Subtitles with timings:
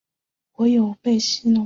[0.55, 1.59] 我有被戏弄的感觉